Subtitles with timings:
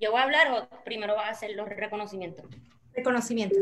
[0.00, 2.46] ¿Yo voy a hablar o primero va a hacer los reconocimientos?
[2.94, 3.58] Reconocimientos.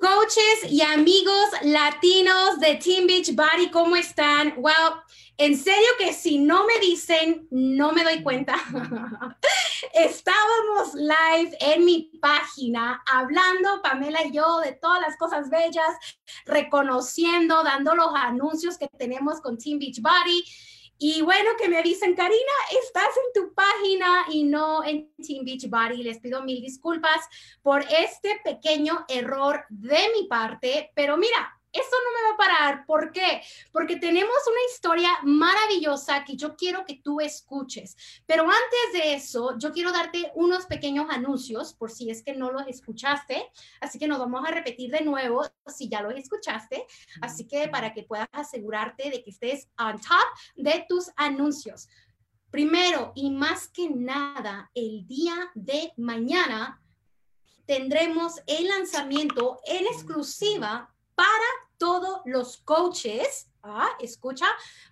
[0.00, 4.54] Coaches y amigos latinos de Team Beach Body, ¿cómo están?
[4.56, 4.94] Well,
[5.36, 8.56] en serio que si no me dicen, no me doy cuenta.
[9.94, 15.96] Estábamos live en mi página hablando, Pamela y yo, de todas las cosas bellas,
[16.44, 20.44] reconociendo, dando los anuncios que tenemos con Team Beach Body.
[21.04, 25.68] Y bueno, que me avisen, Karina, estás en tu página y no en Team Beach
[25.68, 26.00] Body.
[26.04, 27.28] Les pido mil disculpas
[27.60, 32.86] por este pequeño error de mi parte, pero mira, eso no me va a parar.
[32.86, 33.42] ¿Por qué?
[33.72, 37.96] Porque tenemos una historia maravillosa que yo quiero que tú escuches.
[38.26, 42.50] Pero antes de eso, yo quiero darte unos pequeños anuncios por si es que no
[42.50, 43.50] los escuchaste.
[43.80, 46.86] Así que nos vamos a repetir de nuevo si ya los escuchaste.
[47.20, 51.88] Así que para que puedas asegurarte de que estés on top de tus anuncios.
[52.50, 56.82] Primero y más que nada, el día de mañana
[57.64, 60.91] tendremos el lanzamiento en exclusiva
[61.22, 63.48] para todos los coaches.
[63.64, 64.46] Ah, escucha,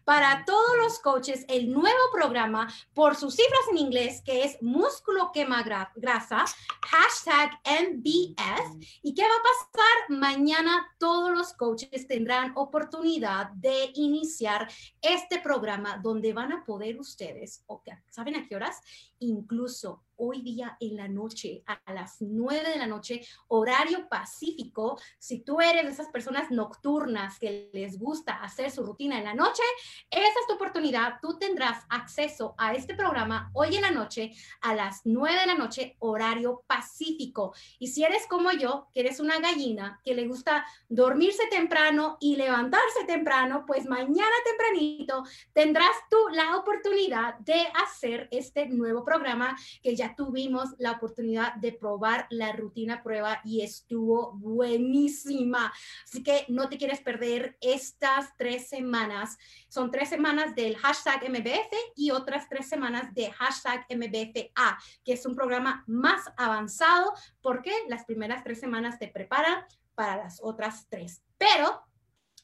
[0.04, 5.32] para todos los coaches, el nuevo programa por sus cifras en inglés, que es músculo
[5.32, 5.64] quema
[5.96, 6.44] grasa,
[6.88, 9.00] hashtag MBS.
[9.02, 10.18] ¿Y qué va a pasar?
[10.20, 14.70] Mañana todos los coaches tendrán oportunidad de iniciar
[15.02, 18.80] este programa donde van a poder ustedes, okay, ¿saben a qué horas?
[19.18, 25.00] Incluso hoy día en la noche, a las 9 de la noche, horario pacífico.
[25.18, 29.34] Si tú eres de esas personas nocturnas que les gusta hacer su rutina en la
[29.34, 29.62] noche,
[30.10, 31.14] esa es tu oportunidad.
[31.22, 35.54] Tú tendrás acceso a este programa hoy en la noche a las 9 de la
[35.54, 37.54] noche, horario pacífico.
[37.78, 42.36] Y si eres como yo, que eres una gallina, que le gusta dormirse temprano y
[42.36, 45.22] levantarse temprano, pues mañana tempranito
[45.52, 51.72] tendrás tú la oportunidad de hacer este nuevo programa que ya tuvimos la oportunidad de
[51.72, 55.72] probar la rutina prueba y estuvo buenísima.
[56.04, 59.38] Así que no te quieres perder estas tres semanas.
[59.68, 65.24] Son tres semanas del hashtag MBF y otras tres semanas de hashtag MBFA, que es
[65.26, 71.22] un programa más avanzado porque las primeras tres semanas te preparan para las otras tres.
[71.38, 71.82] Pero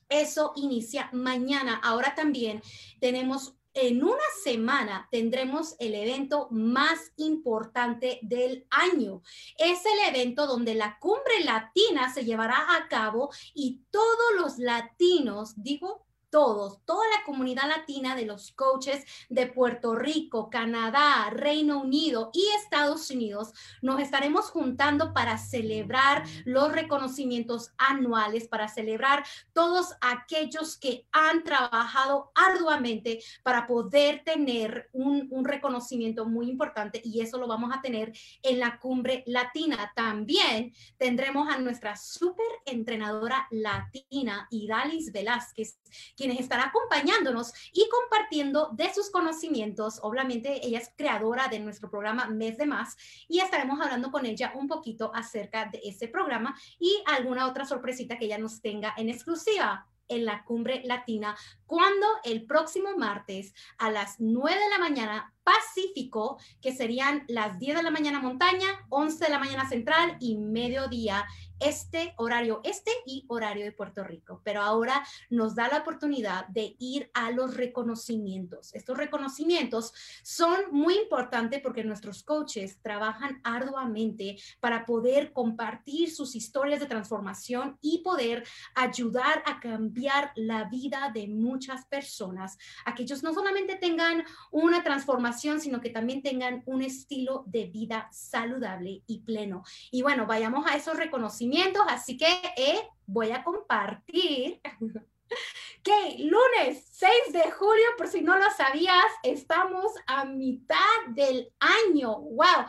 [0.08, 1.80] eso inicia mañana.
[1.82, 2.62] Ahora también
[3.00, 9.22] tenemos en una semana tendremos el evento más importante del año.
[9.58, 15.52] Es el evento donde la cumbre latina se llevará a cabo y todos los latinos,
[15.62, 22.30] digo todos, toda la comunidad latina de los coaches de Puerto Rico, Canadá, Reino Unido
[22.32, 30.76] y Estados Unidos, nos estaremos juntando para celebrar los reconocimientos anuales, para celebrar todos aquellos
[30.76, 37.70] que han trabajado arduamente para poder tener un, reconocimiento muy importante y eso lo vamos
[37.72, 39.92] a tener en la cumbre latina.
[39.94, 45.78] También tendremos a nuestra súper entrenadora latina, Idalis Velázquez,
[46.16, 50.00] quienes estará acompañándonos y compartiendo de sus conocimientos.
[50.02, 52.96] Obviamente, ella es creadora de nuestro programa Mes de Más
[53.28, 58.18] y estaremos hablando con ella un poquito acerca de ese programa y alguna otra sorpresita
[58.18, 63.90] que ella nos tenga en exclusiva en la cumbre latina, cuando el próximo martes a
[63.90, 69.24] las 9 de la mañana Pacífico, que serían las 10 de la mañana montaña, 11
[69.24, 71.24] de la mañana central y mediodía
[71.60, 74.40] este horario este y horario de Puerto Rico.
[74.44, 78.74] Pero ahora nos da la oportunidad de ir a los reconocimientos.
[78.74, 86.80] Estos reconocimientos son muy importantes porque nuestros coaches trabajan arduamente para poder compartir sus historias
[86.80, 93.22] de transformación y poder ayudar a cambiar la vida de muchas personas, a que ellos
[93.22, 99.20] no solamente tengan una transformación, sino que también tengan un estilo de vida saludable y
[99.20, 99.62] pleno.
[99.90, 101.45] Y bueno, vayamos a esos reconocimientos,
[101.88, 102.26] así que
[102.56, 104.60] eh, voy a compartir.
[105.82, 110.76] que lunes 6 de julio, por si no lo sabías, estamos a mitad
[111.08, 112.16] del año.
[112.18, 112.66] ¡Wow!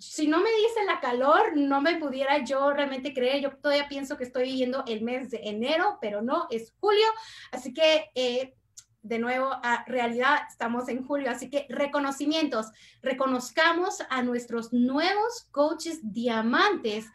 [0.00, 3.42] si no me dice la calor, no me pudiera yo realmente creer.
[3.42, 7.06] Yo todavía pienso que estoy viviendo el mes de enero, pero no, es julio.
[7.52, 8.54] Así que eh,
[9.02, 12.66] de nuevo a realidad, estamos en julio, así que reconocimientos,
[13.02, 17.06] reconozcamos a nuestros nuevos coaches diamantes,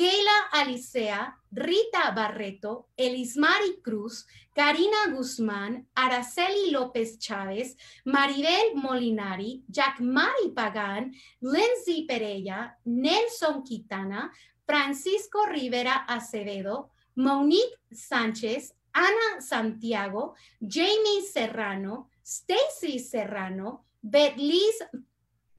[0.00, 4.24] Keila Alicea, Rita Barreto, Elismari Cruz,
[4.54, 7.76] Karina Guzmán, Araceli López Chávez,
[8.06, 11.12] Maribel Molinari, Jack Mari Pagán,
[11.42, 14.32] Lindsay Pereira, Nelson Quitana,
[14.64, 24.82] Francisco Rivera Acevedo, Monique Sánchez, Ana Santiago, Jamie Serrano, Stacy Serrano, Betlis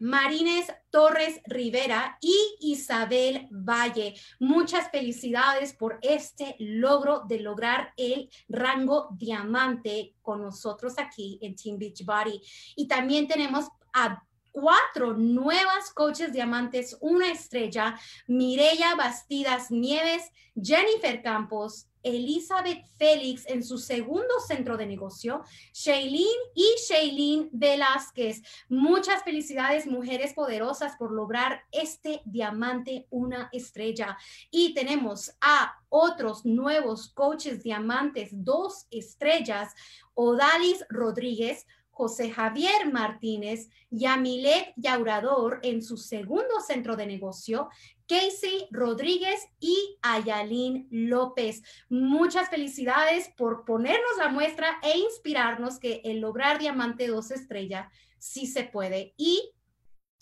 [0.02, 4.16] Marines Torres Rivera y Isabel Valle.
[4.40, 11.78] Muchas felicidades por este logro de lograr el rango diamante con nosotros aquí en Team
[11.78, 12.42] Beachbody.
[12.76, 17.96] Y también tenemos a cuatro nuevas coaches diamantes, una estrella,
[18.26, 25.44] Mireya Bastidas Nieves, Jennifer Campos, Elizabeth Félix en su segundo centro de negocio,
[25.74, 26.26] Shailene
[26.56, 28.42] y Shailene Velázquez.
[28.70, 34.18] Muchas felicidades, mujeres poderosas, por lograr este diamante, una estrella.
[34.50, 39.74] Y tenemos a otros nuevos coaches diamantes, dos estrellas,
[40.14, 47.70] Odalis Rodríguez, José Javier Martínez, Yamilet Yaurador en su segundo centro de negocio,
[48.12, 51.64] Casey Rodríguez y Ayalín López.
[51.88, 57.88] Muchas felicidades por ponernos la muestra e inspirarnos que el lograr Diamante dos estrellas
[58.18, 59.14] sí se puede.
[59.16, 59.54] Y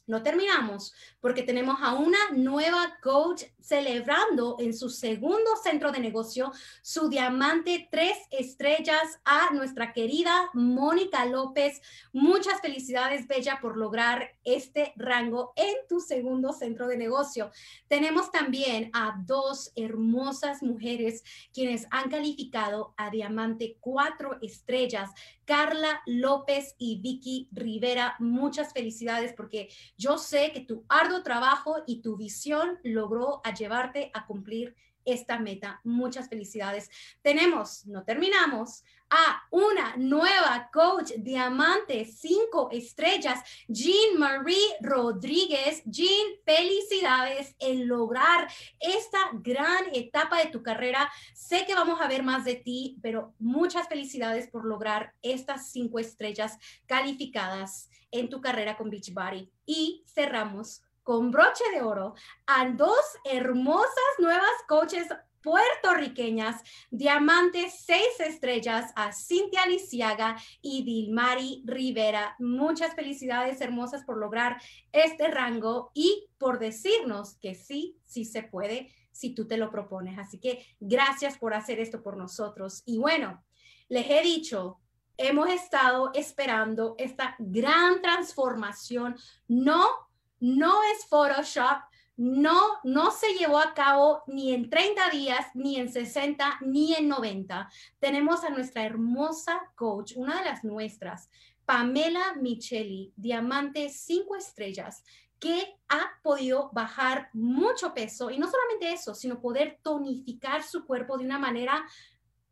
[0.10, 6.52] no terminamos porque tenemos a una nueva coach celebrando en su segundo centro de negocio
[6.82, 11.80] su diamante tres estrellas a nuestra querida Mónica López.
[12.12, 17.52] Muchas felicidades, Bella, por lograr este rango en tu segundo centro de negocio.
[17.88, 21.24] Tenemos también a dos hermosas mujeres
[21.54, 25.12] quienes han calificado a diamante cuatro estrellas.
[25.46, 29.70] Carla López y Vicky Rivera, muchas felicidades porque
[30.00, 34.74] yo sé que tu arduo trabajo y tu visión logró llevarte a cumplir
[35.12, 35.80] esta meta.
[35.84, 36.90] Muchas felicidades.
[37.22, 45.82] Tenemos, no terminamos, a una nueva coach diamante, cinco estrellas, Jean Marie Rodríguez.
[45.86, 48.48] Jean, felicidades en lograr
[48.80, 51.12] esta gran etapa de tu carrera.
[51.34, 56.00] Sé que vamos a ver más de ti, pero muchas felicidades por lograr estas cinco
[56.00, 59.52] estrellas calificadas en tu carrera con Beachbody.
[59.66, 62.14] Y cerramos con broche de oro
[62.46, 63.90] a dos hermosas
[64.20, 65.08] nuevas coaches
[65.42, 66.62] puertorriqueñas,
[66.92, 72.36] diamantes seis estrellas a Cintia Lisiaga y Dilmari Rivera.
[72.38, 74.62] Muchas felicidades hermosas por lograr
[74.92, 80.20] este rango y por decirnos que sí, sí se puede si tú te lo propones.
[80.20, 82.84] Así que gracias por hacer esto por nosotros.
[82.86, 83.44] Y bueno,
[83.88, 84.80] les he dicho,
[85.18, 89.16] hemos estado esperando esta gran transformación,
[89.48, 90.08] no
[90.40, 91.84] no es Photoshop,
[92.18, 97.08] no, no se llevó a cabo ni en 30 días, ni en 60, ni en
[97.08, 97.70] 90.
[98.00, 101.30] Tenemos a nuestra hermosa coach, una de las nuestras,
[101.66, 105.04] Pamela Micheli, diamante 5 estrellas,
[105.40, 111.18] que ha podido bajar mucho peso y no solamente eso, sino poder tonificar su cuerpo
[111.18, 111.86] de una manera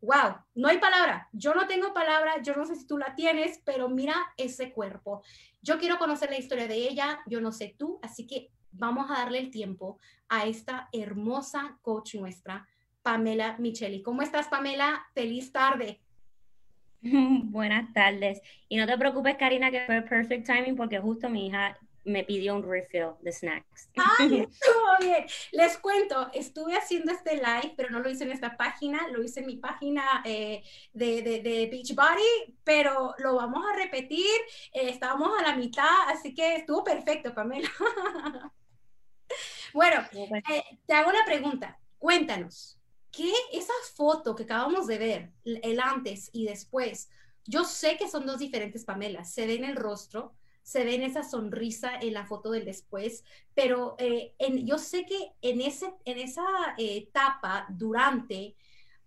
[0.00, 1.28] wow, no hay palabra.
[1.32, 5.22] Yo no tengo palabra, yo no sé si tú la tienes, pero mira ese cuerpo.
[5.62, 9.14] Yo quiero conocer la historia de ella, yo no sé tú, así que vamos a
[9.14, 9.98] darle el tiempo
[10.28, 12.66] a esta hermosa coach nuestra,
[13.02, 14.02] Pamela Micheli.
[14.02, 15.06] ¿Cómo estás, Pamela?
[15.14, 16.00] Feliz tarde.
[17.02, 18.40] Buenas tardes.
[18.68, 22.54] Y no te preocupes, Karina, que fue perfect timing porque justo mi hija me pidió
[22.54, 23.90] un refill de snacks.
[24.18, 25.26] Ay, estuvo bien.
[25.52, 29.40] Les cuento, estuve haciendo este live, pero no lo hice en esta página, lo hice
[29.40, 30.62] en mi página eh,
[30.92, 34.40] de, de, de, Beachbody, pero lo vamos a repetir.
[34.72, 37.70] Eh, estábamos a la mitad, así que estuvo perfecto, Pamela.
[39.72, 41.78] bueno, eh, te hago una pregunta.
[41.98, 42.78] Cuéntanos,
[43.10, 47.10] ¿qué esa foto que acabamos de ver, el antes y después?
[47.44, 50.34] Yo sé que son dos diferentes Pamelas, se ve en el rostro,
[50.68, 55.06] se ve en esa sonrisa en la foto del después, pero eh, en, yo sé
[55.06, 56.44] que en, ese, en esa
[56.76, 58.54] etapa, durante,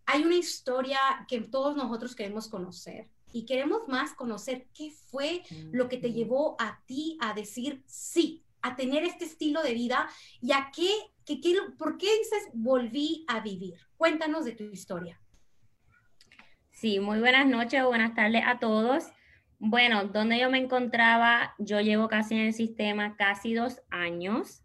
[0.07, 5.87] hay una historia que todos nosotros queremos conocer y queremos más conocer qué fue lo
[5.87, 10.09] que te llevó a ti a decir sí, a tener este estilo de vida
[10.41, 10.89] y a qué,
[11.27, 11.39] qué,
[11.77, 13.75] por qué dices volví a vivir.
[13.97, 15.21] Cuéntanos de tu historia.
[16.71, 19.11] Sí, muy buenas noches o buenas tardes a todos.
[19.63, 24.63] Bueno, donde yo me encontraba, yo llevo casi en el sistema casi dos años.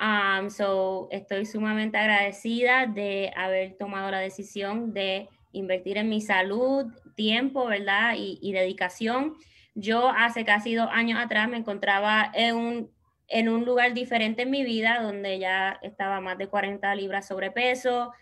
[0.00, 6.86] Um, so, estoy sumamente agradecida de haber tomado la decisión de invertir en mi salud,
[7.16, 8.14] tiempo, ¿verdad?
[8.16, 9.34] Y, dedicación.
[9.74, 12.90] Yo hace casi dos años atrás me encontraba en un,
[13.26, 18.12] en un lugar diferente en mi vida, donde ya estaba más de 40 libras sobrepeso,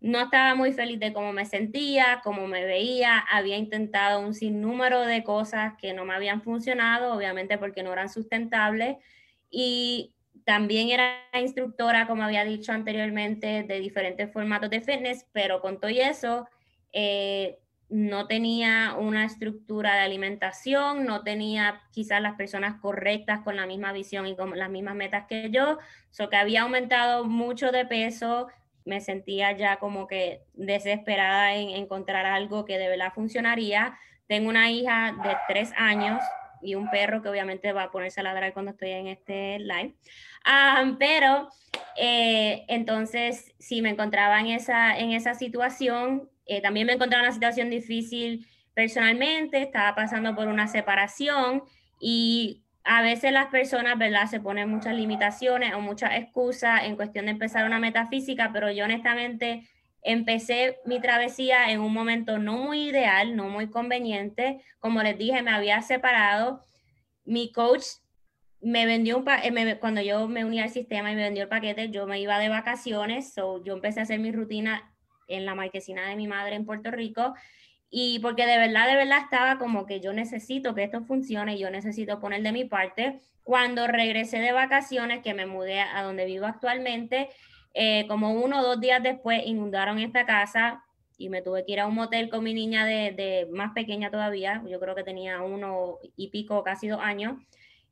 [0.00, 5.00] no estaba muy feliz de cómo me sentía, cómo me veía, había intentado un sinnúmero
[5.02, 8.96] de cosas que no me habían funcionado, obviamente porque no eran sustentables,
[9.50, 10.14] y
[10.44, 15.90] también era instructora, como había dicho anteriormente, de diferentes formatos de fitness, pero con todo
[15.90, 16.48] eso,
[16.92, 17.58] eh,
[17.90, 23.92] no tenía una estructura de alimentación, no tenía quizás las personas correctas con la misma
[23.92, 25.78] visión y con las mismas metas que yo,
[26.10, 28.46] so que había aumentado mucho de peso,
[28.84, 33.98] me sentía ya como que desesperada en encontrar algo que de verdad funcionaría.
[34.26, 36.22] Tengo una hija de tres años
[36.62, 39.94] y un perro que obviamente va a ponerse a ladrar cuando estoy en este live.
[40.44, 41.48] Ah, pero
[41.96, 47.28] eh, entonces, si me encontraba en esa, en esa situación, eh, también me encontraba en
[47.28, 51.62] una situación difícil personalmente, estaba pasando por una separación
[52.00, 54.26] y a veces las personas, ¿verdad?
[54.26, 58.84] Se ponen muchas limitaciones o muchas excusas en cuestión de empezar una metafísica, pero yo
[58.84, 59.68] honestamente
[60.02, 64.62] empecé mi travesía en un momento no muy ideal, no muy conveniente.
[64.78, 66.64] Como les dije, me había separado.
[67.24, 67.84] Mi coach
[68.60, 71.90] me vendió un eh, cuando yo me uní al sistema y me vendió el paquete,
[71.90, 74.92] yo me iba de vacaciones, so yo empecé a hacer mi rutina
[75.28, 77.34] en la marquesina de mi madre en Puerto Rico
[77.90, 81.70] y porque de verdad, de verdad estaba como que yo necesito que esto funcione, yo
[81.70, 83.20] necesito poner de mi parte.
[83.42, 87.28] Cuando regresé de vacaciones, que me mudé a donde vivo actualmente,
[87.74, 90.84] eh, como uno o dos días después inundaron esta casa
[91.18, 94.10] y me tuve que ir a un motel con mi niña de, de más pequeña
[94.10, 97.34] todavía, yo creo que tenía uno y pico, casi dos años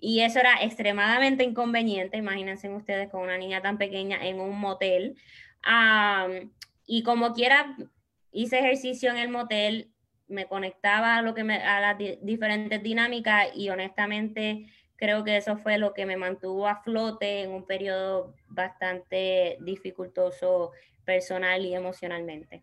[0.00, 5.16] y eso era extremadamente inconveniente, imagínense ustedes con una niña tan pequeña en un motel.
[6.86, 7.76] y como quiera,
[8.32, 9.92] hice ejercicio en el motel,
[10.28, 14.66] me conectaba a, lo que me, a las diferentes dinámicas y honestamente
[14.96, 20.72] creo que eso fue lo que me mantuvo a flote en un periodo bastante dificultoso
[21.04, 22.62] personal y emocionalmente.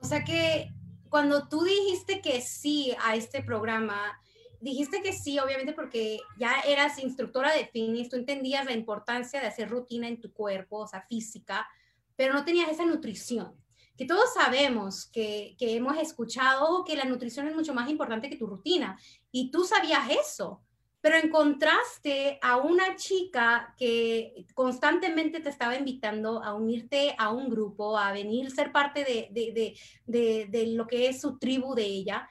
[0.00, 0.70] O sea que
[1.10, 4.18] cuando tú dijiste que sí a este programa,
[4.60, 9.48] dijiste que sí, obviamente porque ya eras instructora de fitness, tú entendías la importancia de
[9.48, 11.68] hacer rutina en tu cuerpo, o sea, física,
[12.16, 13.59] pero no tenías esa nutrición.
[14.00, 18.38] Que todos sabemos que, que hemos escuchado que la nutrición es mucho más importante que
[18.38, 18.98] tu rutina
[19.30, 20.62] y tú sabías eso,
[21.02, 27.98] pero encontraste a una chica que constantemente te estaba invitando a unirte a un grupo,
[27.98, 29.76] a venir ser parte de, de,
[30.06, 32.26] de, de lo que es su tribu de ella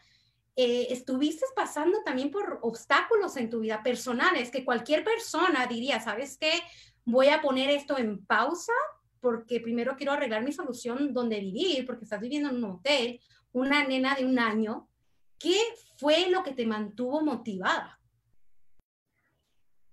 [0.56, 6.36] eh, estuviste pasando también por obstáculos en tu vida personales que cualquier persona diría, ¿sabes
[6.36, 6.52] qué?
[7.06, 8.74] Voy a poner esto en pausa
[9.22, 13.20] porque primero quiero arreglar mi solución donde vivir, porque estás viviendo en un hotel,
[13.52, 14.88] una nena de un año.
[15.38, 15.58] ¿Qué
[15.98, 18.00] fue lo que te mantuvo motivada?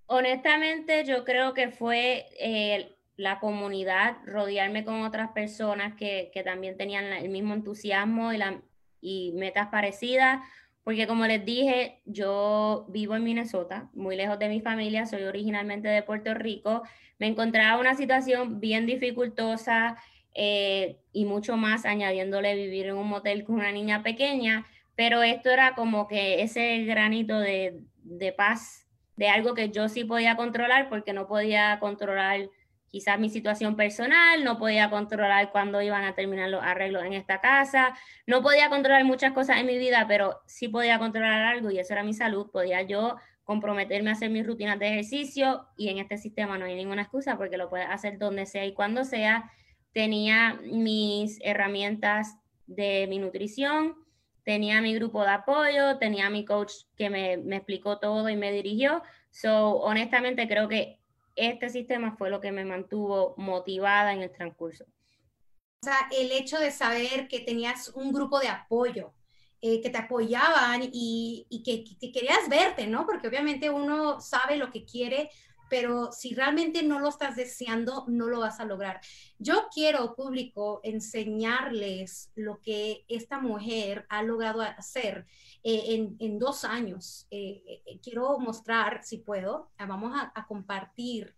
[0.06, 6.76] Honestamente, yo creo que fue eh, la comunidad, rodearme con otras personas que, que también
[6.76, 8.60] tenían el mismo entusiasmo y la,
[9.00, 10.40] y metas parecidas,
[10.86, 15.88] porque como les dije, yo vivo en Minnesota, muy lejos de mi familia, soy originalmente
[15.88, 16.84] de Puerto Rico,
[17.18, 19.96] me encontraba una situación bien dificultosa
[20.32, 24.64] eh, y mucho más añadiéndole vivir en un motel con una niña pequeña,
[24.94, 30.04] pero esto era como que ese granito de, de paz, de algo que yo sí
[30.04, 32.48] podía controlar porque no podía controlar
[32.96, 37.42] quizás mi situación personal, no podía controlar cuándo iban a terminar los arreglos en esta
[37.42, 37.94] casa,
[38.26, 41.92] no podía controlar muchas cosas en mi vida, pero sí podía controlar algo y eso
[41.92, 46.16] era mi salud, podía yo comprometerme a hacer mis rutinas de ejercicio y en este
[46.16, 49.52] sistema no hay ninguna excusa porque lo puedes hacer donde sea y cuando sea.
[49.92, 53.94] Tenía mis herramientas de mi nutrición,
[54.42, 58.52] tenía mi grupo de apoyo, tenía mi coach que me, me explicó todo y me
[58.52, 59.02] dirigió.
[59.30, 60.98] So, honestamente creo que
[61.36, 64.84] este sistema fue lo que me mantuvo motivada en el transcurso.
[64.84, 69.12] O sea, el hecho de saber que tenías un grupo de apoyo,
[69.60, 73.06] eh, que te apoyaban y, que, que, querías verte, ¿no?
[73.06, 75.30] Porque obviamente uno sabe lo que quiere,
[75.68, 79.00] pero si realmente no lo estás deseando, no lo vas a lograr.
[79.38, 85.26] Yo quiero, público, enseñarles lo que esta mujer ha logrado hacer
[85.62, 87.26] eh, en, dos años.
[87.30, 91.34] Eh, eh, quiero mostrar, si puedo, ah, vamos a, compartir.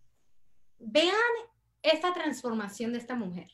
[0.78, 1.14] Vean
[1.82, 3.50] esta transformación de esta mujer.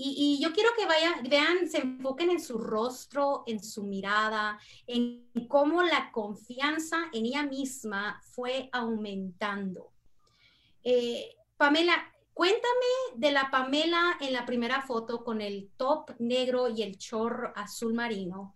[0.00, 5.28] Y, yo quiero que vayan, vean, se enfoquen en su rostro, en su mirada, en
[5.48, 9.92] cómo la confianza en ella misma fue aumentando.
[11.56, 12.86] Pamela, cuéntame
[13.16, 17.92] de la Pamela en la primera foto con el top negro y el chorro azul
[17.92, 18.54] marino.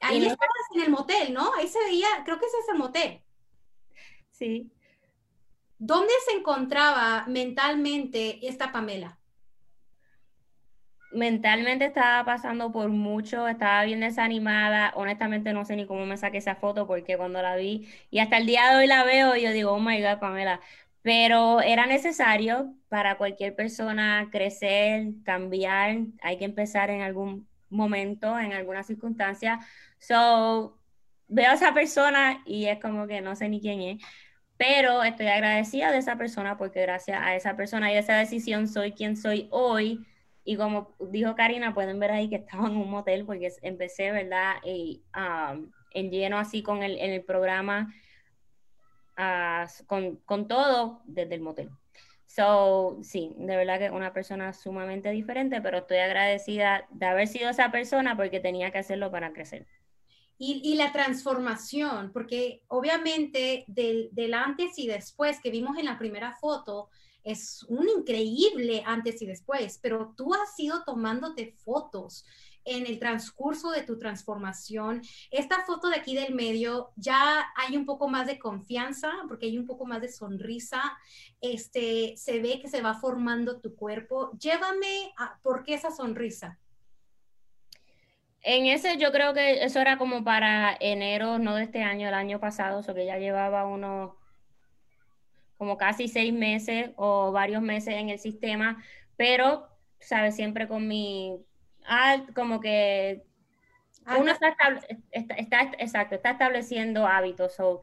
[0.00, 1.52] Ahí estabas en el motel, ¿no?
[1.54, 3.22] Ahí se veía, creo que ese es el motel.
[4.30, 4.70] Sí.
[5.78, 9.15] ¿Dónde se encontraba mentalmente esta Pamela?
[11.10, 14.92] Mentalmente estaba pasando por mucho, estaba bien desanimada.
[14.96, 18.38] Honestamente no sé ni cómo me saqué esa foto porque cuando la vi y hasta
[18.38, 20.60] el día de hoy la veo, yo digo, oh my God, Pamela.
[21.02, 25.98] Pero era necesario para cualquier persona crecer, cambiar.
[26.22, 29.60] Hay que empezar en algún momento, en alguna circunstancia.
[29.98, 30.78] So,
[31.28, 34.02] veo a esa persona y es como que no sé ni quién es,
[34.56, 38.68] pero estoy agradecida de esa persona porque gracias a esa persona y a esa decisión
[38.68, 40.06] soy quien soy hoy.
[40.48, 44.54] Y como dijo Karina, pueden ver ahí que estaba en un motel porque empecé, ¿verdad?
[44.64, 47.92] Y, um, en lleno así con el, en el programa,
[49.18, 51.70] uh, con, con todo desde el motel.
[52.26, 57.50] So, sí, de verdad que una persona sumamente diferente, pero estoy agradecida de haber sido
[57.50, 59.66] esa persona porque tenía que hacerlo para crecer.
[60.38, 66.90] Y, la transformación, porque obviamente del, antes y después que vimos en la primera foto,
[67.24, 72.24] es un increíble antes y después, pero tú has ido tomándote fotos
[72.66, 75.00] en el transcurso de tu transformación.
[75.30, 79.56] Esta foto de aquí del medio ya hay un poco más de confianza porque hay
[79.56, 80.82] un poco más de sonrisa.
[81.40, 84.32] Este, se ve que se va formando tu cuerpo.
[84.38, 86.58] Llévame a por qué esa sonrisa.
[88.48, 92.14] En ese yo creo que eso era como para enero, no de este año, el
[92.14, 94.12] año pasado, o sea que ya llevaba unos
[95.58, 98.80] como casi seis meses o varios meses en el sistema,
[99.16, 99.66] pero,
[99.98, 101.44] sabes, siempre con mi,
[101.86, 103.24] ah, como que
[104.16, 104.54] uno está,
[105.10, 107.82] está, exacto, está estableciendo hábitos, o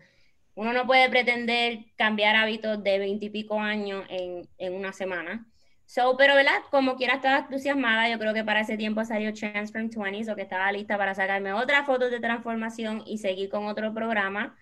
[0.56, 5.46] uno no puede pretender cambiar hábitos de veintipico años en, en una semana.
[5.94, 6.54] So, pero, ¿verdad?
[6.72, 10.42] Como quiera estaba entusiasmada, yo creo que para ese tiempo salió Transform 20, o que
[10.42, 14.56] estaba lista para sacarme otra foto de transformación y seguir con otro programa.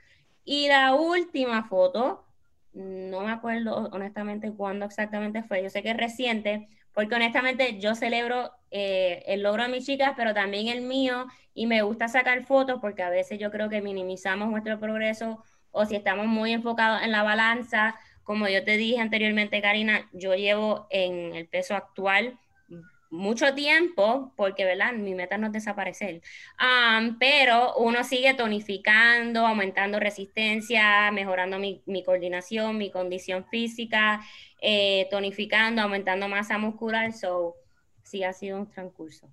[0.44, 2.26] Y la última foto,
[2.74, 7.96] no me acuerdo honestamente cuándo exactamente fue, yo sé que es reciente, porque honestamente yo
[7.96, 12.44] celebro eh, el logro de mis chicas, pero también el mío, y me gusta sacar
[12.44, 17.02] fotos porque a veces yo creo que minimizamos nuestro progreso o si estamos muy enfocados
[17.04, 22.40] en la balanza, como yo te dije anteriormente, Karina, yo llevo en el peso actual
[23.12, 24.94] mucho tiempo, porque, ¿verdad?
[24.94, 26.22] Mi meta no es desaparecer,
[27.20, 34.22] pero uno sigue tonificando, aumentando resistencia, mejorando mi, coordinación, mi condición física,
[34.62, 37.56] eh, tonificando, aumentando masa muscular, so
[38.04, 39.28] sí ha sido un transcurso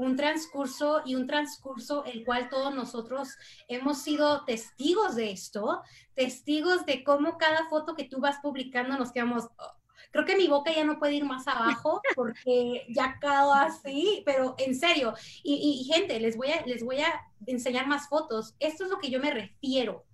[0.00, 3.36] un transcurso y un transcurso el cual todos nosotros
[3.68, 5.82] hemos sido testigos de esto,
[6.14, 9.72] testigos de cómo cada foto que tú vas publicando nos quedamos, oh,
[10.10, 14.54] creo que mi boca ya no puede ir más abajo porque ya quedó así, pero
[14.56, 18.90] en serio, y, gente, les voy, a, les voy a enseñar más fotos, esto es
[18.90, 20.06] lo que yo me refiero.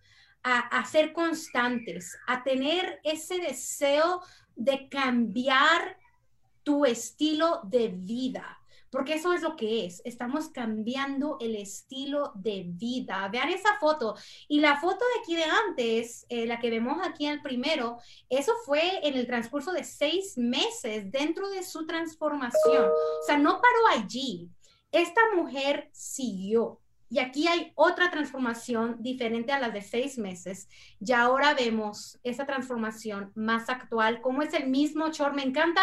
[0.42, 4.22] A, a ser constantes, a tener ese deseo
[4.54, 5.98] de cambiar
[6.62, 8.56] tu estilo de vida
[8.90, 10.02] porque eso es lo que es.
[10.04, 13.28] Estamos cambiando el estilo de vida.
[13.28, 14.16] Vean esa foto.
[14.48, 17.98] Y la foto de aquí de antes, eh, la que vemos aquí en el primero,
[18.28, 22.84] eso fue en el transcurso de seis meses dentro de su transformación.
[22.86, 24.48] O sea, no paró allí.
[24.92, 26.80] Esta mujer siguió.
[27.08, 30.68] Y aquí hay otra transformación diferente a la de seis meses.
[30.98, 35.34] Y ahora vemos esa transformación más actual, como es el mismo short.
[35.34, 35.82] Me encanta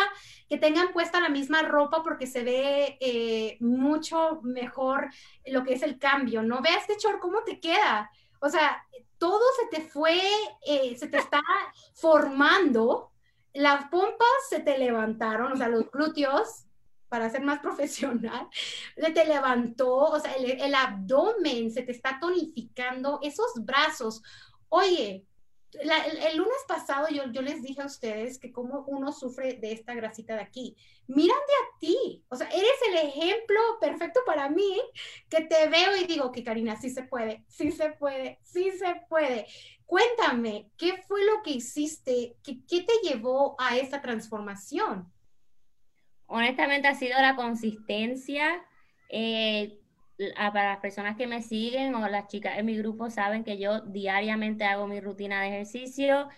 [0.50, 5.10] que tengan puesta la misma ropa porque se ve eh, mucho mejor
[5.46, 6.62] lo que es el cambio, ¿no?
[6.62, 8.12] Ve este short, ¿cómo te queda?
[8.40, 8.86] O sea,
[9.18, 10.20] todo se te fue,
[10.66, 11.42] eh, se te está
[11.94, 13.12] formando,
[13.54, 16.66] las pompas se te levantaron, o sea, los glúteos
[17.14, 18.48] para ser más profesional,
[18.96, 24.24] te levantó, o sea, el, abdomen se te está tonificando, esos brazos.
[24.68, 25.24] Oye,
[25.74, 29.94] el, lunes pasado yo, yo les dije a ustedes que como uno sufre de esta
[29.94, 30.76] grasita de aquí.
[31.06, 34.82] Mírate a ti, o sea, eres el ejemplo perfecto para mí,
[35.30, 39.04] que te veo y digo que Karina, sí se puede, sí se puede, sí se
[39.08, 39.46] puede.
[39.86, 42.38] Cuéntame, ¿qué fue lo que hiciste?
[42.42, 45.13] ¿Qué, qué te llevó a esta transformación?
[46.34, 48.66] Honestamente ha sido la consistencia.
[49.10, 49.80] Eh,
[50.36, 53.82] para las personas que me siguen o las chicas en mi grupo saben que yo
[53.82, 56.30] diariamente hago mi rutina de ejercicio.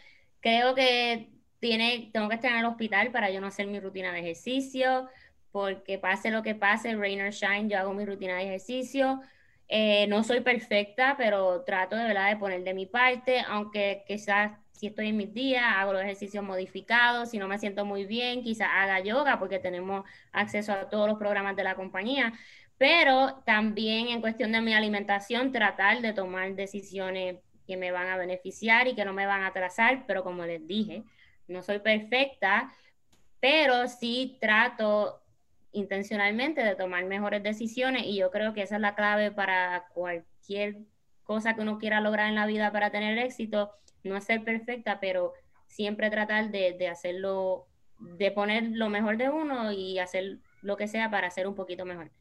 [0.41, 1.29] Creo que
[1.59, 5.07] tiene, tengo que estar en el hospital para yo no hacer mi rutina de ejercicio,
[5.51, 9.21] porque pase lo que pase, rain or shine, yo hago mi rutina de ejercicio.
[9.67, 14.51] Eh, no soy perfecta, pero trato de verdad de poner de mi parte, aunque quizás
[14.75, 18.43] si estoy en mis días, hago los ejercicios modificados, si no me siento muy bien,
[18.43, 22.33] quizás haga yoga porque tenemos acceso a todos los programas de la compañía,
[22.77, 28.17] pero también en cuestión de mi alimentación, tratar de tomar decisiones que me van a
[28.17, 31.03] beneficiar y que no me van a atrasar, pero como les dije,
[31.47, 32.69] no soy perfecta,
[33.39, 35.21] pero sí trato
[35.71, 40.79] intencionalmente de tomar mejores decisiones y yo creo que esa es la clave para cualquier
[41.23, 43.71] cosa que uno quiera lograr en la vida para tener éxito,
[44.05, 45.33] no ser perfecta, pero
[45.67, 47.67] siempre tratar de, hacerlo,
[47.99, 51.85] de poner lo mejor de uno y hacer lo que sea para ser un poquito
[51.85, 52.11] mejor.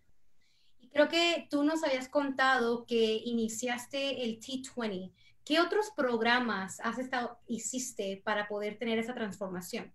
[0.92, 5.12] Creo que tú nos habías contado que iniciaste el T20.
[5.44, 9.92] ¿Qué otros programas has estado, hiciste para poder tener esa transformación?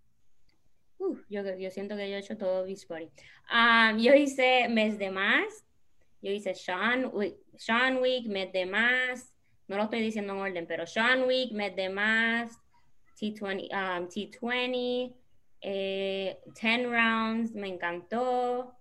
[1.30, 3.10] yo, yo siento que yo he hecho todo Beachbody.
[3.52, 5.65] Um, yo hice mes de más,
[6.21, 7.12] yo hice Sean,
[7.58, 9.34] Sean Week, mes de más,
[9.70, 12.60] no lo estoy diciendo en orden, pero Sean Week, mes de más,
[13.20, 15.16] T20, um, T20
[15.62, 18.76] eh, 10 rounds, me encantó.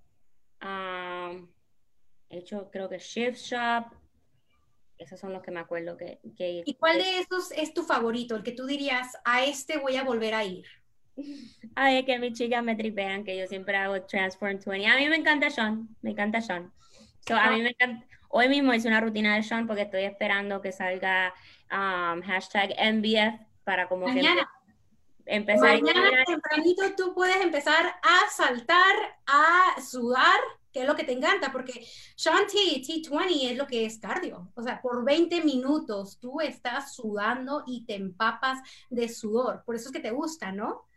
[0.63, 1.49] Um,
[2.31, 3.87] he hecho, creo que Shift Shop.
[4.97, 8.35] Esos son los que me acuerdo que, que ¿Y cuál de esos es tu favorito?
[8.35, 10.67] El que tú dirías, a este voy a volver a ir.
[11.77, 14.87] Ay, que mis chicas me tripean, que yo siempre hago Transform 20.
[14.87, 16.73] A mí me encanta Sean, me encanta Sean.
[17.27, 20.61] So, a mí me encanta, hoy mismo hice una rutina de Sean porque estoy esperando
[20.61, 21.35] que salga
[21.71, 24.49] um, hashtag MBF para como Mañana.
[25.25, 25.81] que empezar.
[25.83, 30.41] Mañana tempranito tú puedes empezar a saltar, a sudar,
[30.73, 31.87] que es lo que te encanta, porque
[32.17, 34.51] Sean T, T20 es lo que es cardio.
[34.55, 38.59] O sea, por 20 minutos tú estás sudando y te empapas
[38.91, 39.63] de sudor.
[39.65, 40.88] Por eso es que te gusta, ¿no?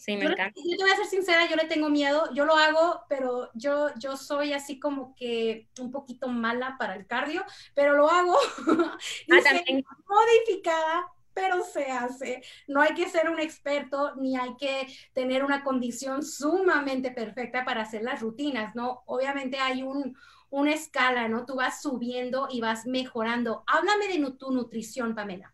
[0.00, 0.54] Sí, me encanta.
[0.56, 3.88] Yo te voy a ser sincera, yo le tengo miedo, yo lo hago, pero yo,
[3.98, 8.36] yo soy así como que un poquito mala para el cardio, pero lo hago.
[9.30, 9.84] Ah, también.
[10.08, 12.42] Modificada, pero se hace.
[12.66, 17.82] No hay que ser un experto ni hay que tener una condición sumamente perfecta para
[17.82, 19.02] hacer las rutinas, ¿no?
[19.06, 20.16] Obviamente hay un,
[20.48, 21.44] una escala, ¿no?
[21.44, 23.64] Tú vas subiendo y vas mejorando.
[23.66, 25.52] Háblame de tu nutrición, Pamela.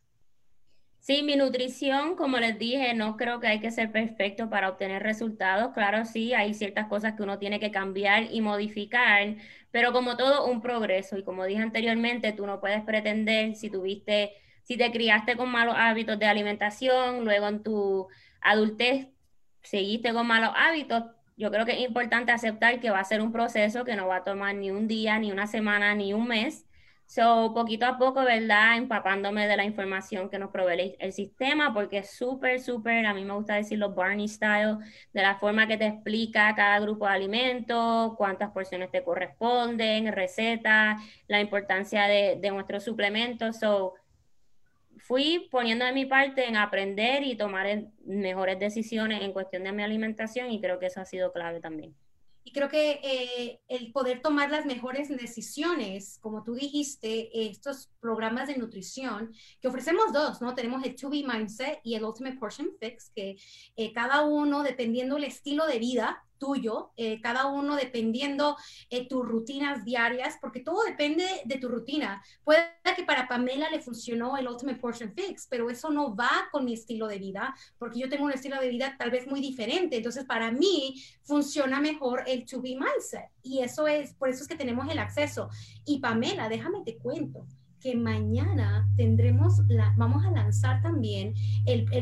[1.07, 5.05] Sí, mi nutrición, como les dije, no creo que hay que ser perfecto para obtener
[5.05, 5.73] resultados.
[5.73, 9.37] Claro, sí, hay ciertas cosas que uno tiene que cambiar y modificar,
[9.71, 11.17] pero como todo, un progreso.
[11.17, 14.33] Y como dije anteriormente, tú no puedes pretender si tuviste,
[14.65, 18.09] si te criaste con malos hábitos de alimentación, luego en tu
[18.41, 19.07] adultez
[19.63, 21.05] seguiste con malos hábitos.
[21.37, 24.17] Yo creo que es importante aceptar que va a ser un proceso que no va
[24.17, 26.67] a tomar ni un día, ni una semana, ni un mes
[27.07, 28.77] So, poquito a poco, ¿verdad?
[28.77, 33.25] Empapándome de la información que nos provee el, sistema, porque es súper, súper, a mí
[33.25, 34.79] me gusta decirlo Barney style,
[35.13, 41.01] de la forma que te explica cada grupo de alimentos, cuántas porciones te corresponden, recetas,
[41.29, 43.61] la importancia de, de nuestros suplementos.
[43.61, 43.95] So,
[44.99, 49.85] fui poniendo de mi parte en aprender y tomar mejores decisiones en cuestión de mi
[49.85, 51.95] alimentación y creo que eso ha sido clave también.
[52.47, 58.47] Y creo que eh, el poder tomar las mejores decisiones, como tú dijiste, estos programas
[58.47, 60.55] de nutrición, que ofrecemos dos, ¿no?
[60.55, 63.37] Tenemos el 2B Mindset y el Ultimate Portion Fix, que
[63.75, 68.57] eh, cada uno, dependiendo del estilo de vida, tuyo, eh, cada uno dependiendo
[68.91, 72.23] eh, tus rutinas diarias, porque todo depende de tu rutina.
[72.45, 76.65] Puede que para Pamela le funcionó el Ultimate Portion Fix, pero eso no va con
[76.65, 79.97] mi estilo de vida, porque yo tengo un estilo de vida tal vez muy diferente.
[79.97, 83.31] Entonces, para mí funciona mejor el To Be Mindset.
[83.43, 85.49] Y eso es, por eso es que tenemos el acceso.
[85.85, 87.47] Y Pamela, déjame te cuento
[87.81, 91.35] que mañana tendremos, la, vamos a lanzar también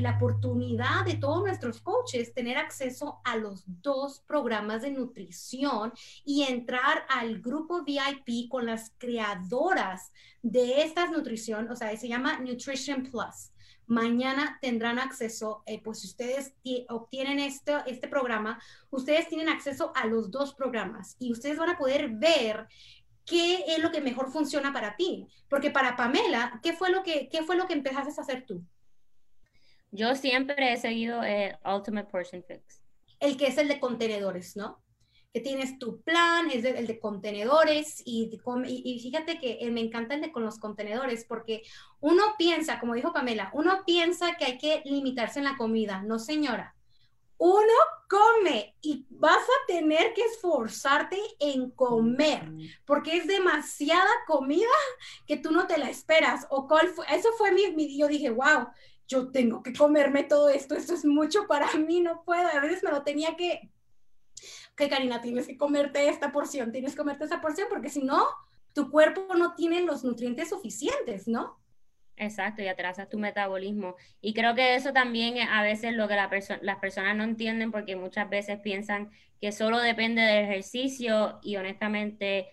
[0.01, 5.93] la oportunidad de todos nuestros coaches tener acceso a los dos programas de nutrición
[6.25, 12.39] y entrar al grupo VIP con las creadoras de estas nutrición, o sea, se llama
[12.41, 13.51] Nutrition Plus.
[13.87, 16.55] Mañana tendrán acceso, eh, pues si ustedes
[16.89, 18.59] obtienen este, este programa,
[18.91, 22.67] ustedes tienen acceso a los dos programas y ustedes van a poder ver
[23.25, 25.27] qué es lo que mejor funciona para ti.
[25.49, 28.65] Porque para Pamela, ¿qué fue lo que, qué fue lo que empezaste a hacer tú?
[29.91, 32.83] Yo siempre he seguido el Ultimate Portion Fix.
[33.21, 34.83] El que es el de contenedores, ¿no?
[35.33, 38.31] Que tienes tu plan, es el de contenedores y,
[38.67, 41.63] y, fíjate que me encanta el de con los contenedores porque
[42.01, 46.03] uno piensa, como dijo Pamela, uno piensa que hay que limitarse en la comida.
[46.03, 46.74] No, señora
[47.47, 47.75] uno
[48.09, 52.51] come y vas a tener que esforzarte en comer
[52.87, 54.71] porque es demasiada comida
[55.27, 56.47] que tú no te la esperas.
[56.49, 58.69] O cuál fue, eso fue mi, mi, yo dije, wow,
[59.07, 62.49] yo tengo que comerme todo esto, esto es mucho para mí, no puedo.
[62.49, 63.71] A veces me lo tenía que,
[64.75, 68.27] que Karina, tienes que comerte esta porción, tienes que comerte esa porción porque si no,
[68.73, 71.59] tu cuerpo no tiene los nutrientes suficientes, ¿no?
[72.17, 73.97] Exacto, y atrasas tu metabolismo.
[74.21, 76.31] Y creo que eso también es a veces lo que la
[76.63, 82.49] las personas no entienden porque muchas veces piensan que solo depende del ejercicio y honestamente,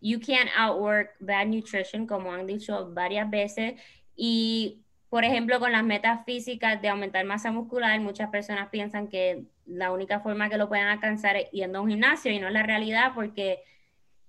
[0.00, 3.74] you can't outwork bad nutrition, como han dicho varias veces.
[4.14, 9.44] Y, por ejemplo, con las metas físicas de aumentar masa muscular, muchas personas piensan que
[9.66, 12.52] la única forma que lo pueden alcanzar es yendo a un gimnasio y no es
[12.52, 13.62] la realidad porque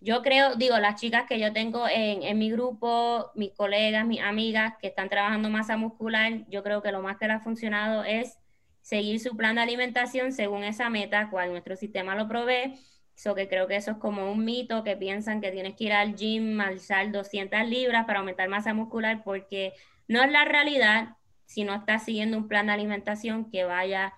[0.04, 4.74] yo creo, digo, las chicas que yo tengo en, mi grupo, mis colegas, mis amigas
[4.82, 8.38] que están trabajando masa muscular, yo creo que lo más que les ha funcionado es
[8.82, 12.78] seguir su plan de alimentación según esa meta, cual nuestro sistema lo provee,
[13.16, 15.94] So que creo que eso es como un mito que piensan que tienes que ir
[15.94, 19.74] al gym, alzar 200 libras para aumentar masa muscular, porque
[20.08, 24.14] no es la realidad si no estás siguiendo un plan de alimentación que vaya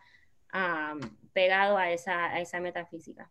[1.34, 3.30] pegado a esa, a esa metafísica.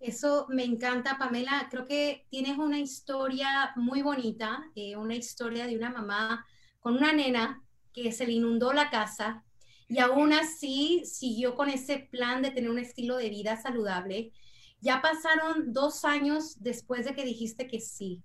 [0.00, 1.68] Eso me encanta, Pamela.
[1.70, 6.46] Creo que tienes una historia muy bonita, eh, una historia de una mamá
[6.80, 9.44] con una nena que se le inundó la casa
[9.88, 14.32] y aún así siguió con ese plan de tener un estilo de vida saludable.
[14.80, 18.22] Ya pasaron dos años después de que dijiste que sí.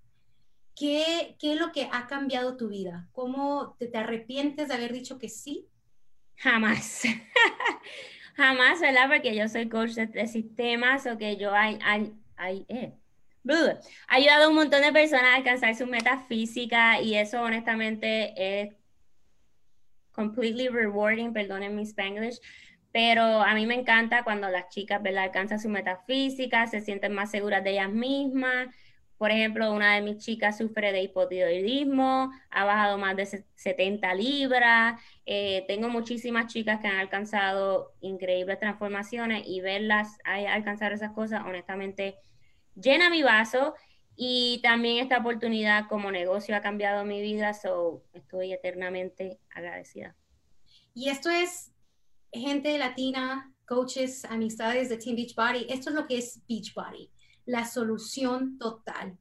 [0.74, 3.08] ¿Qué, qué es lo que ha cambiado tu vida?
[3.12, 5.68] ¿Cómo te, te arrepientes de haber dicho que sí?
[6.36, 7.02] Jamás.
[8.36, 9.08] Jamás, ¿verdad?
[9.08, 12.92] Porque yo soy coach de, sistemas o que yo hay, hay, hay eh,
[14.08, 18.74] ayudado a un montón de personas a alcanzar sus metas físicas y eso honestamente es
[20.12, 22.38] completely rewarding, perdonen mi spanglish,
[22.92, 25.24] pero a mí me encanta cuando las chicas ¿verdad?
[25.24, 28.68] alcanzan su meta física, se sienten más seguras de ellas mismas,
[29.18, 35.00] por ejemplo, una de mis chicas sufre de hipotiroidismo, ha bajado más de 70 libras.
[35.24, 42.16] Eh, tengo muchísimas chicas que han alcanzado increíbles transformaciones y verlas alcanzar esas cosas, honestamente,
[42.74, 43.74] llena mi vaso.
[44.16, 50.14] Y también esta oportunidad como negocio ha cambiado mi vida, so estoy eternamente agradecida.
[50.94, 51.72] Y esto es
[52.32, 55.66] gente latina, coaches, amistades de Team Beachbody.
[55.70, 57.10] Esto es lo que es Beachbody
[57.46, 59.16] la solución total,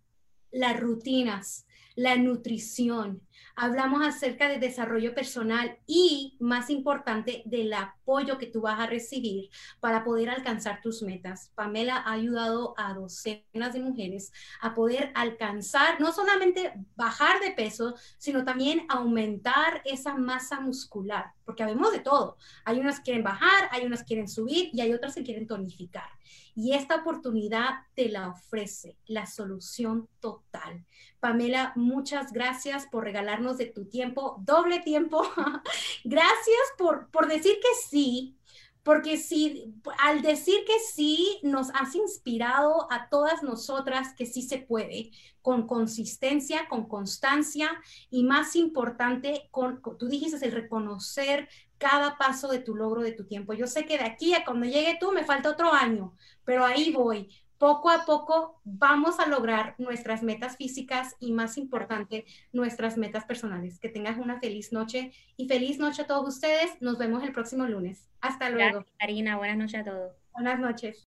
[0.51, 3.21] las rutinas, la nutrición.
[3.56, 9.50] Hablamos acerca de desarrollo personal y, más importante, del apoyo que tú vas a recibir
[9.80, 11.52] para poder alcanzar tus metas.
[11.56, 17.95] Pamela ha ayudado a docenas de mujeres a poder alcanzar, no solamente bajar de peso,
[18.17, 22.38] sino también aumentar esa masa muscular, porque habemos de todo.
[22.65, 25.48] Hay unas que quieren bajar, hay unas que quieren subir y hay otras que quieren
[25.48, 26.10] tonificar.
[26.56, 30.86] Y esta oportunidad te la ofrece la solución total.
[31.19, 35.21] Pamela, muchas gracias por regalarnos de tu tiempo, doble tiempo.
[36.03, 38.38] gracias por, por decir que sí,
[38.83, 44.59] porque si al decir que sí nos has inspirado a todas nosotras que sí se
[44.59, 45.11] puede,
[45.41, 47.71] con consistencia, con constancia
[48.11, 53.25] y más importante, con, tú dijiste el reconocer cada paso de tu logro de tu
[53.25, 53.53] tiempo.
[53.53, 56.91] Yo sé que de aquí a cuando llegue tú me falta otro año, pero ahí
[56.91, 57.27] voy.
[57.57, 63.79] Poco a poco vamos a lograr nuestras metas físicas y más importante, nuestras metas personales.
[63.79, 66.81] Que tengas una feliz noche y feliz noche a todos ustedes.
[66.81, 68.07] Nos vemos el próximo lunes.
[68.21, 68.85] Hasta luego.
[68.99, 69.37] Karina.
[69.37, 70.13] Buenas noches a todos.
[70.33, 71.03] Buenas noches.